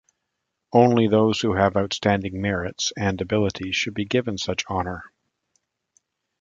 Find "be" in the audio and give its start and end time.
3.93-4.05